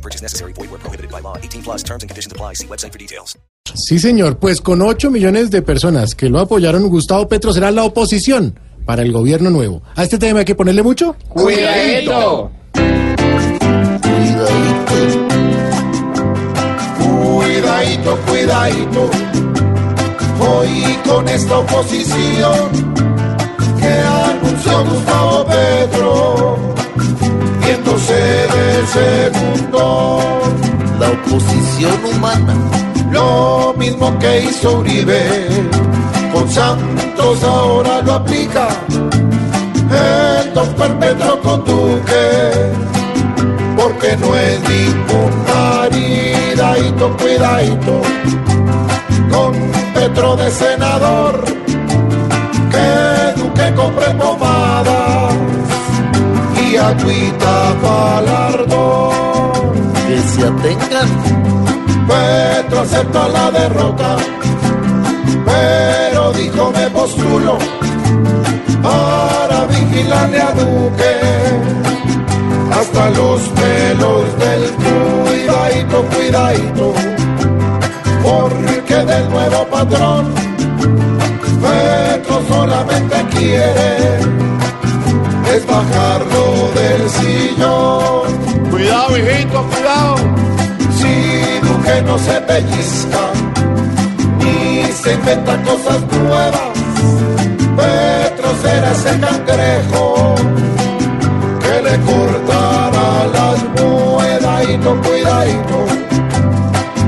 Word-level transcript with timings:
No 0.00 0.02
purchase 0.02 0.22
necessary. 0.22 0.52
Void 0.54 0.70
where 0.70 0.80
prohibited 0.80 1.10
by 1.10 1.20
law. 1.20 1.36
18 1.36 1.62
plus 1.62 1.82
terms 1.82 2.02
and 2.02 2.08
conditions 2.08 2.32
apply. 2.32 2.54
See 2.54 2.66
website 2.66 2.92
for 2.92 2.98
details. 2.98 3.38
Sí, 3.74 3.98
señor. 3.98 4.38
Pues 4.38 4.60
con 4.62 4.80
8 4.80 5.10
millones 5.10 5.50
de 5.50 5.60
personas 5.62 6.14
que 6.14 6.30
lo 6.30 6.40
apoyaron, 6.40 6.88
Gustavo 6.88 7.28
Petro 7.28 7.52
será 7.52 7.70
la 7.70 7.84
oposición 7.84 8.58
para 8.86 9.02
el 9.02 9.12
gobierno 9.12 9.50
nuevo. 9.50 9.82
¿A 9.94 10.02
este 10.02 10.18
tema 10.18 10.40
hay 10.40 10.44
que 10.46 10.54
ponerle 10.54 10.82
mucho? 10.82 11.14
¡Cuidadito! 11.28 12.50
Cuidadito, 16.98 18.16
cuidadito, 18.26 19.10
hoy 20.40 20.98
con 21.06 21.28
esta 21.28 21.58
oposición 21.58 22.70
que 23.78 23.88
anunció 23.88 24.84
Gustavo 24.84 25.46
Petro, 25.46 26.56
viéndose 27.60 28.14
de 28.14 28.86
segundo, 28.86 29.59
Oposición 31.10 32.04
humana. 32.04 32.54
lo 33.10 33.74
mismo 33.76 34.16
que 34.20 34.44
hizo 34.44 34.78
Uribe, 34.78 35.48
con 36.32 36.48
Santos 36.48 37.42
ahora 37.42 38.00
lo 38.02 38.14
aplica, 38.14 38.68
el 39.90 40.54
doctor 40.54 40.98
Petro 41.00 41.40
con 41.40 41.64
Duque, 41.64 42.72
porque 43.76 44.16
no 44.18 44.36
es 44.36 44.60
ningún 44.68 45.40
cuidadito, 47.16 48.00
con 49.30 49.52
Petro 49.94 50.36
de 50.36 50.50
senador, 50.50 51.44
que 52.70 53.40
Duque 53.40 53.74
compre 53.74 54.14
pomadas 54.14 55.34
y 56.62 56.76
agüita 56.76 57.74
palardón. 57.82 59.19
Atengan. 60.70 61.08
Petro 62.06 62.80
aceptó 62.80 63.28
la 63.28 63.50
derrota, 63.50 64.16
pero 65.44 66.32
dijo 66.32 66.70
me 66.70 66.88
postulo 66.90 67.58
para 68.80 69.66
vigilarle 69.66 70.40
a 70.40 70.52
Duque 70.52 71.14
hasta 72.72 73.10
los 73.10 73.40
pelos 73.58 74.38
del 74.38 74.70
cuidadito, 74.82 76.04
cuidadito, 76.14 76.94
porque 78.22 78.94
del 78.94 79.28
nuevo 79.28 79.66
patrón 79.66 80.32
Petro 81.60 82.42
solamente 82.48 83.16
quiere 83.36 84.20
es 85.52 85.66
bajarlo 85.66 86.70
del 86.76 87.10
sillón. 87.10 87.69
No 92.10 92.18
se 92.18 92.40
pellizca 92.40 93.22
ni 94.38 94.82
se 95.00 95.14
inventa 95.14 95.62
cosas 95.62 96.00
nuevas, 96.12 96.72
Petro 97.76 98.48
será 98.62 98.90
ese 98.90 99.12
cangrejo 99.20 100.34
que 101.62 101.74
le 101.86 101.94
cortará 102.08 103.10
las 103.36 103.58
muedadito, 103.78 104.90
cuidadito, 105.02 105.78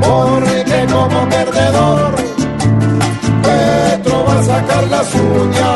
porque 0.00 0.86
como 0.90 1.28
perdedor, 1.28 2.14
Petro 3.46 4.24
va 4.26 4.38
a 4.40 4.44
sacar 4.44 4.84
las 4.94 5.14
uñas, 5.14 5.75